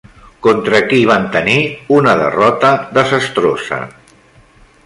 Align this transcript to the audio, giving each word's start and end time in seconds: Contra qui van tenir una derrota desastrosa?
Contra 0.45 0.79
qui 0.93 1.01
van 1.09 1.27
tenir 1.35 1.59
una 1.99 2.17
derrota 2.23 2.75
desastrosa? 2.99 3.83